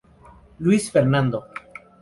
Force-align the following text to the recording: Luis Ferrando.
Luis 0.57 0.89
Ferrando. 0.91 1.45